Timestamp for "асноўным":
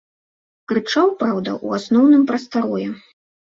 1.79-2.27